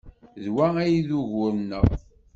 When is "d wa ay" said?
0.43-0.95